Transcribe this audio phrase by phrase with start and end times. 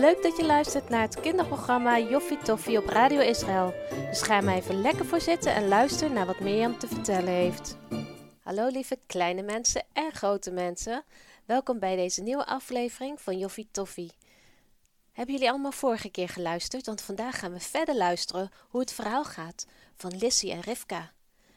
[0.00, 3.74] Leuk dat je luistert naar het kinderprogramma Joffie Toffie op Radio Israël.
[4.08, 7.76] Dus ga maar even lekker voor zitten en luister naar wat Mirjam te vertellen heeft.
[8.42, 11.04] Hallo lieve kleine mensen en grote mensen.
[11.44, 14.12] Welkom bij deze nieuwe aflevering van Joffie Toffie.
[15.12, 16.86] Hebben jullie allemaal vorige keer geluisterd?
[16.86, 19.66] Want vandaag gaan we verder luisteren hoe het verhaal gaat
[19.96, 21.12] van Lissy en Rivka.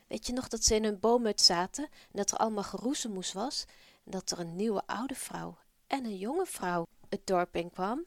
[0.07, 3.65] Weet je nog dat ze in hun boomhut zaten en dat er allemaal geroezemoes was?
[4.05, 5.57] En dat er een nieuwe oude vrouw
[5.87, 8.05] en een jonge vrouw het dorp in kwam?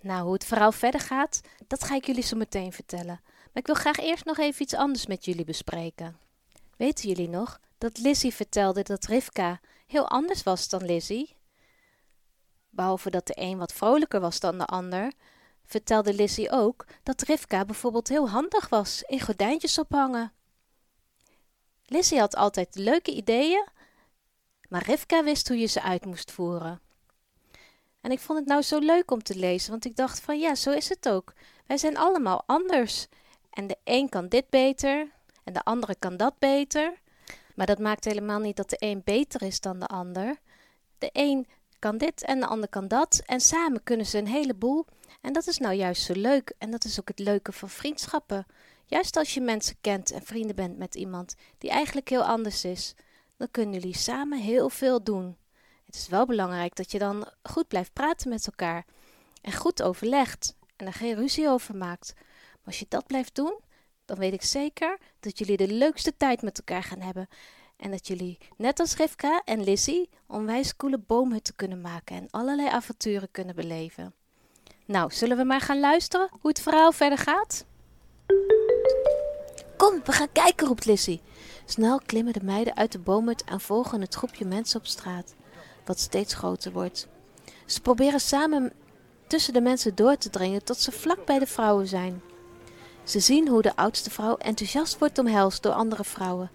[0.00, 3.20] Nou, hoe het verhaal verder gaat, dat ga ik jullie zo meteen vertellen.
[3.24, 6.18] Maar ik wil graag eerst nog even iets anders met jullie bespreken.
[6.76, 11.36] Weten jullie nog dat Lizzie vertelde dat Rivka heel anders was dan Lizzie?
[12.70, 15.12] Behalve dat de een wat vrolijker was dan de ander,
[15.64, 20.32] vertelde Lizzie ook dat Rivka bijvoorbeeld heel handig was in gordijntjes ophangen.
[21.84, 23.68] Lizzie had altijd leuke ideeën,
[24.68, 26.80] maar Rivka wist hoe je ze uit moest voeren.
[28.00, 30.54] En ik vond het nou zo leuk om te lezen, want ik dacht van ja,
[30.54, 31.32] zo is het ook.
[31.66, 33.06] Wij zijn allemaal anders.
[33.50, 35.08] En de een kan dit beter
[35.44, 37.00] en de andere kan dat beter.
[37.54, 40.38] Maar dat maakt helemaal niet dat de een beter is dan de ander.
[40.98, 41.46] De een
[41.78, 43.22] kan dit en de ander kan dat.
[43.26, 44.86] En samen kunnen ze een heleboel.
[45.20, 46.52] En dat is nou juist zo leuk.
[46.58, 48.46] En dat is ook het leuke van vriendschappen.
[48.86, 52.94] Juist als je mensen kent en vrienden bent met iemand die eigenlijk heel anders is,
[53.36, 55.36] dan kunnen jullie samen heel veel doen.
[55.90, 58.84] Het is wel belangrijk dat je dan goed blijft praten met elkaar
[59.42, 62.12] en goed overlegt en er geen ruzie over maakt.
[62.16, 63.58] Maar als je dat blijft doen,
[64.04, 67.28] dan weet ik zeker dat jullie de leukste tijd met elkaar gaan hebben.
[67.76, 72.68] En dat jullie, net als Rivka en Lizzie, onwijs coole boomhutten kunnen maken en allerlei
[72.68, 74.14] avonturen kunnen beleven.
[74.84, 77.64] Nou, zullen we maar gaan luisteren hoe het verhaal verder gaat?
[79.76, 81.22] Kom, we gaan kijken, roept Lizzie.
[81.64, 85.34] Snel klimmen de meiden uit de boomhut en volgen het groepje mensen op straat
[85.90, 87.06] wat steeds groter wordt.
[87.66, 88.72] Ze proberen samen
[89.26, 92.22] tussen de mensen door te dringen tot ze vlak bij de vrouwen zijn.
[93.04, 96.50] Ze zien hoe de oudste vrouw enthousiast wordt omhelst door andere vrouwen.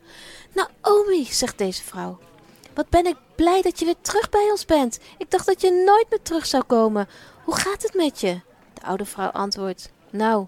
[0.53, 2.19] Naomi, zegt deze vrouw,
[2.74, 5.00] wat ben ik blij dat je weer terug bij ons bent.
[5.18, 7.07] Ik dacht dat je nooit meer terug zou komen.
[7.44, 8.40] Hoe gaat het met je?
[8.74, 10.45] De oude vrouw antwoordt, nou,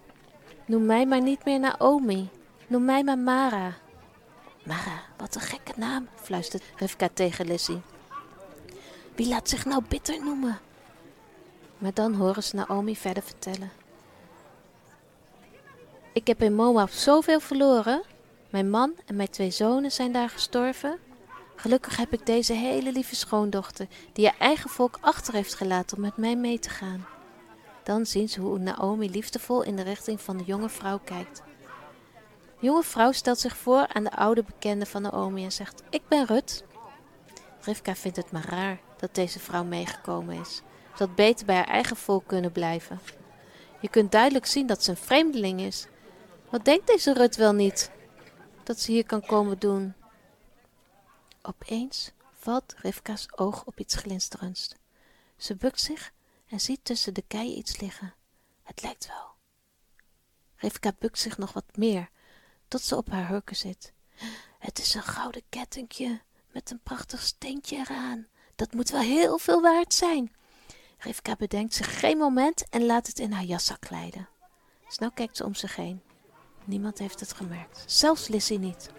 [0.65, 2.29] noem mij maar niet meer Naomi.
[2.67, 3.73] Noem mij maar Mara.
[4.63, 7.81] Mara, wat een gekke naam, fluistert Rivka tegen Lizzie.
[9.17, 10.59] Wie laat zich nou bitter noemen?
[11.77, 13.71] Maar dan horen ze Naomi verder vertellen.
[16.13, 18.03] Ik heb in Moab zoveel verloren.
[18.49, 20.99] Mijn man en mijn twee zonen zijn daar gestorven.
[21.55, 26.03] Gelukkig heb ik deze hele lieve schoondochter, die haar eigen volk achter heeft gelaten om
[26.03, 27.05] met mij mee te gaan.
[27.83, 31.41] Dan zien ze hoe Naomi liefdevol in de richting van de jonge vrouw kijkt.
[32.59, 36.01] De jonge vrouw stelt zich voor aan de oude bekende van Naomi en zegt: Ik
[36.07, 36.63] ben Rut.
[37.61, 40.55] Rivka vindt het maar raar dat deze vrouw meegekomen is.
[40.95, 42.99] Ze had beter bij haar eigen volk kunnen blijven.
[43.79, 45.87] Je kunt duidelijk zien dat ze een vreemdeling is.
[46.49, 47.91] Wat denkt deze Rut wel niet
[48.63, 49.93] dat ze hier kan komen doen?
[51.41, 54.75] Opeens valt Rivka's oog op iets glinsterends.
[55.37, 56.11] Ze bukt zich
[56.47, 58.13] en ziet tussen de keien iets liggen.
[58.63, 59.35] Het lijkt wel.
[60.55, 62.09] Rivka bukt zich nog wat meer,
[62.67, 63.93] tot ze op haar hurken zit.
[64.59, 66.21] Het is een gouden kettingje
[66.51, 68.27] met een prachtig steentje eraan.
[68.57, 70.31] Dat moet wel heel veel waard zijn.
[70.97, 74.29] Rivka bedenkt zich geen moment en laat het in haar jaszak glijden.
[74.87, 76.01] Snel kijkt ze om zich heen.
[76.65, 78.89] Niemand heeft het gemerkt, zelfs Lissy niet.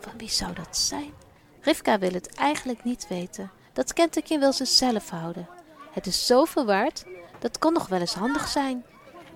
[0.00, 1.12] Van wie zou dat zijn?
[1.60, 3.50] Rivka wil het eigenlijk niet weten.
[3.72, 5.48] Dat kentekje wil ze zelf houden.
[5.92, 7.04] Het is zoveel waard,
[7.38, 8.84] dat kan nog wel eens handig zijn.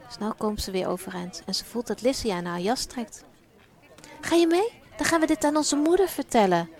[0.08, 3.24] Snel komt ze weer overeind en ze voelt dat Lissy aan haar jas trekt.
[4.20, 4.82] Ga je mee?
[4.96, 6.70] Dan gaan we dit aan onze moeder vertellen.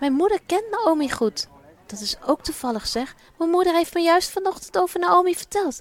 [0.00, 1.48] Mijn moeder kent Naomi goed.
[1.90, 3.14] Dat is ook toevallig zeg.
[3.38, 5.80] Mijn moeder heeft me juist vanochtend over Naomi verteld.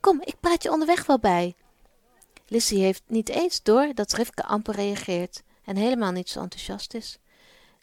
[0.00, 1.54] Kom, ik praat je onderweg wel bij.
[2.46, 7.18] Lissy heeft niet eens door dat Rivka amper reageert en helemaal niet zo enthousiast is.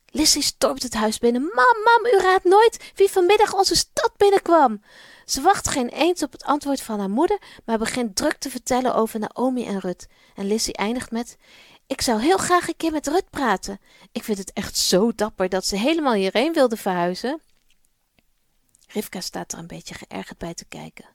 [0.06, 1.42] Lissy stormt het huis binnen.
[1.42, 4.82] Mam, mam, u raadt nooit wie vanmiddag onze stad binnenkwam.
[5.26, 8.96] Ze wacht geen eens op het antwoord van haar moeder, maar begint druk te vertellen
[8.96, 10.08] over Naomi en Rut.
[10.36, 11.38] En Lissy eindigt met:
[11.88, 13.80] Ik zou heel graag een keer met Rut praten.
[14.12, 17.42] Ik vind het echt zo dapper dat ze helemaal hierheen wilde verhuizen.
[18.96, 21.06] Rivka staat er een beetje geërgerd bij te kijken.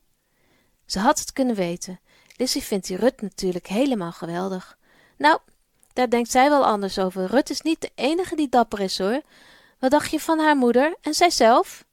[0.86, 2.00] Ze had het kunnen weten.
[2.36, 4.78] Lissy vindt die Rut natuurlijk helemaal geweldig.
[5.16, 5.38] Nou,
[5.92, 7.26] daar denkt zij wel anders over.
[7.26, 9.22] Rut is niet de enige die dapper is hoor.
[9.78, 11.84] Wat dacht je van haar moeder en zijzelf?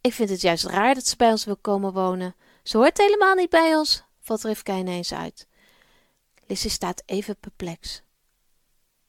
[0.00, 2.34] Ik vind het juist raar dat ze bij ons wil komen wonen.
[2.62, 5.46] Ze hoort helemaal niet bij ons, valt Rivka ineens uit.
[6.46, 8.02] Lissy staat even perplex.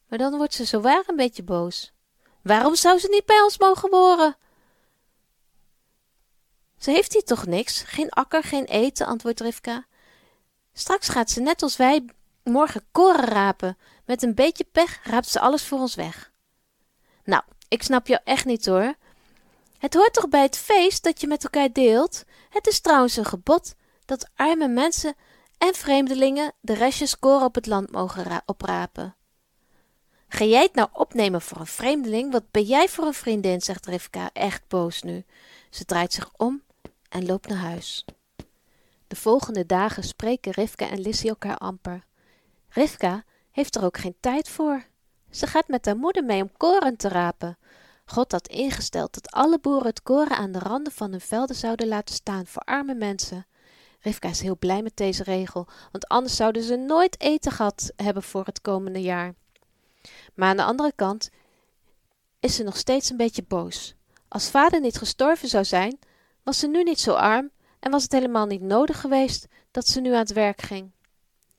[0.08, 1.92] Maar dan wordt ze zowaar een beetje boos.
[2.42, 4.36] Waarom zou ze niet bij ons mogen horen?
[6.78, 7.82] Ze heeft hier toch niks?
[7.82, 9.86] Geen akker, geen eten, antwoordt Rivka.
[10.72, 12.04] Straks gaat ze net als wij
[12.44, 13.78] morgen koren rapen.
[14.04, 16.32] Met een beetje pech raapt ze alles voor ons weg.
[17.24, 18.94] Nou, ik snap jou echt niet hoor.
[19.78, 22.24] Het hoort toch bij het feest dat je met elkaar deelt?
[22.50, 23.74] Het is trouwens een gebod
[24.04, 25.14] dat arme mensen
[25.58, 29.16] en vreemdelingen de restjes koren op het land mogen oprapen.
[30.28, 32.32] Ga jij het nou opnemen voor een vreemdeling?
[32.32, 33.60] Wat ben jij voor een vriendin?
[33.60, 35.24] zegt Rivka, echt boos nu.
[35.70, 36.62] Ze draait zich om
[37.16, 38.04] en loopt naar huis.
[39.06, 42.04] De volgende dagen spreken Rivka en Lissy elkaar amper.
[42.68, 44.84] Rivka heeft er ook geen tijd voor.
[45.30, 47.58] Ze gaat met haar moeder mee om koren te rapen.
[48.04, 51.88] God had ingesteld dat alle boeren het koren aan de randen van hun velden zouden
[51.88, 53.46] laten staan voor arme mensen.
[54.00, 58.22] Rivka is heel blij met deze regel, want anders zouden ze nooit eten gehad hebben
[58.22, 59.34] voor het komende jaar.
[60.34, 61.30] Maar aan de andere kant
[62.40, 63.94] is ze nog steeds een beetje boos.
[64.28, 65.98] Als vader niet gestorven zou zijn,
[66.46, 67.50] was ze nu niet zo arm
[67.80, 70.90] en was het helemaal niet nodig geweest dat ze nu aan het werk ging.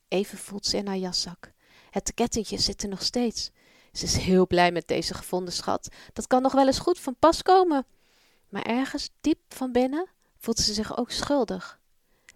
[0.07, 1.51] Even voelt ze in haar jaszak.
[1.89, 3.51] Het kettingje zit er nog steeds.
[3.91, 5.89] Ze is heel blij met deze gevonden schat.
[6.13, 7.85] Dat kan nog wel eens goed van pas komen.
[8.49, 10.07] Maar ergens diep van binnen
[10.37, 11.79] voelt ze zich ook schuldig.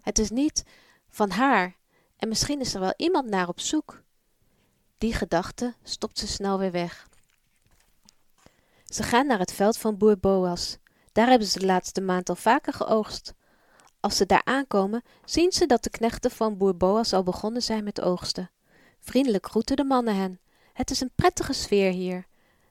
[0.00, 0.64] Het is niet
[1.08, 1.76] van haar
[2.16, 4.02] en misschien is er wel iemand naar op zoek.
[4.98, 7.08] Die gedachte stopt ze snel weer weg.
[8.84, 10.80] Ze gaan naar het veld van boer Boas.
[11.12, 13.34] Daar hebben ze de laatste maand al vaker geoogst.
[14.00, 17.84] Als ze daar aankomen, zien ze dat de knechten van boer Boas al begonnen zijn
[17.84, 18.50] met oogsten.
[19.00, 20.40] Vriendelijk groeten de mannen hen.
[20.72, 22.26] Het is een prettige sfeer hier.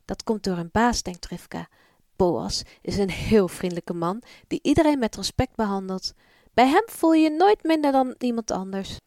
[0.06, 1.68] Dat komt door een baas, denkt Rivka.
[2.16, 6.14] Boas is een heel vriendelijke man die iedereen met respect behandelt.
[6.54, 8.98] Bij hem voel je je nooit minder dan iemand anders.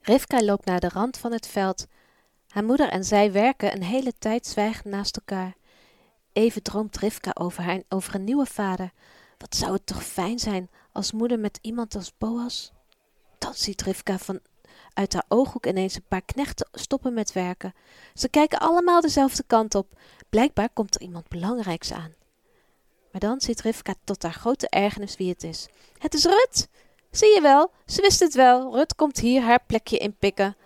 [0.00, 1.86] Rivka loopt naar de rand van het veld.
[2.48, 5.56] Haar moeder en zij werken een hele tijd zwijgend naast elkaar.
[6.38, 8.92] Even droomt Rivka over, haar, over een nieuwe vader.
[9.38, 12.72] Wat zou het toch fijn zijn als moeder met iemand als Boas?
[13.38, 14.40] Dan ziet Rivka van
[14.94, 17.74] uit haar ooghoek ineens een paar knechten stoppen met werken.
[18.14, 20.00] Ze kijken allemaal dezelfde kant op.
[20.28, 22.14] Blijkbaar komt er iemand belangrijks aan.
[23.12, 25.68] Maar dan ziet Rivka tot haar grote ergernis wie het is.
[25.98, 26.68] Het is Rut!
[27.10, 28.74] Zie je wel, ze wist het wel.
[28.74, 30.56] Rut komt hier haar plekje inpikken.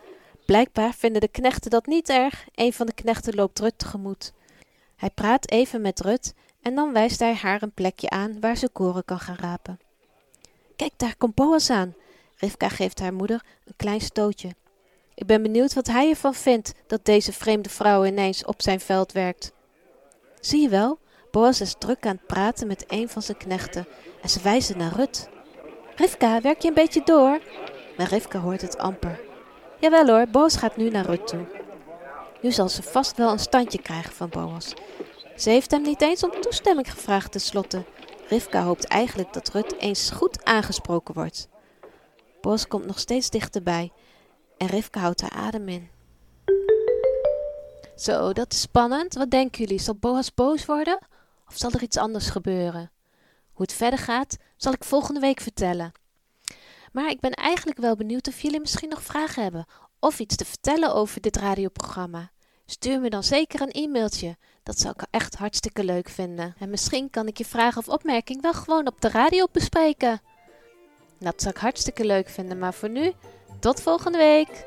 [0.46, 2.46] Blijkbaar vinden de knechten dat niet erg.
[2.54, 4.32] Een van de knechten loopt Rut tegemoet.
[5.02, 8.68] Hij praat even met Rut en dan wijst hij haar een plekje aan waar ze
[8.68, 9.80] koren kan gaan rapen.
[10.76, 11.94] Kijk, daar komt Boas aan.
[12.36, 14.54] Rivka geeft haar moeder een klein stootje.
[15.14, 19.12] Ik ben benieuwd wat hij ervan vindt dat deze vreemde vrouw ineens op zijn veld
[19.12, 19.52] werkt.
[20.40, 20.98] Zie je wel,
[21.30, 23.86] Boas is druk aan het praten met een van zijn knechten
[24.22, 25.28] en ze wijzen naar Rut.
[25.96, 27.40] Rivka, werk je een beetje door?
[27.96, 29.20] Maar Rivka hoort het amper.
[29.80, 31.61] Jawel hoor, Boas gaat nu naar Rut toe.
[32.42, 34.74] Nu zal ze vast wel een standje krijgen van Boas.
[35.36, 37.84] Ze heeft hem niet eens om toestemming gevraagd tenslotte.
[38.28, 41.48] Rivka hoopt eigenlijk dat Rut eens goed aangesproken wordt.
[42.40, 43.92] Boas komt nog steeds dichterbij
[44.56, 45.90] en Rivka houdt haar adem in.
[47.96, 49.14] Zo, dat is spannend.
[49.14, 49.80] Wat denken jullie?
[49.80, 50.98] Zal Boas boos worden?
[51.48, 52.90] Of zal er iets anders gebeuren?
[53.52, 55.92] Hoe het verder gaat, zal ik volgende week vertellen.
[56.92, 59.66] Maar ik ben eigenlijk wel benieuwd of jullie misschien nog vragen hebben
[60.02, 62.30] of iets te vertellen over dit radioprogramma.
[62.66, 64.36] Stuur me dan zeker een e-mailtje.
[64.62, 66.54] Dat zou ik echt hartstikke leuk vinden.
[66.58, 70.20] En misschien kan ik je vraag of opmerking wel gewoon op de radio bespreken.
[71.18, 73.12] Dat zou ik hartstikke leuk vinden, maar voor nu,
[73.58, 74.64] tot volgende week.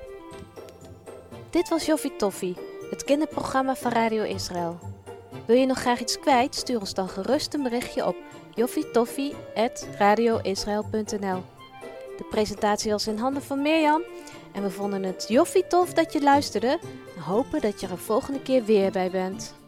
[1.50, 2.56] Dit was Joffie Toffie,
[2.90, 4.80] het kinderprogramma van Radio Israël.
[5.46, 6.56] Wil je nog graag iets kwijt?
[6.56, 8.16] Stuur ons dan gerust een berichtje op
[8.56, 11.44] joffietoffie.radioisrael.nl
[12.18, 14.02] De presentatie was in handen van Mirjam
[14.56, 16.80] en we vonden het joffie tof dat je luisterde
[17.16, 19.65] en hopen dat je er volgende keer weer bij bent.